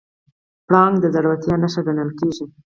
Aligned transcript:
پړانګ 0.67 0.95
د 0.99 1.05
زړورتیا 1.13 1.55
نښه 1.61 1.81
ګڼل 1.87 2.09
کېږي. 2.19 2.45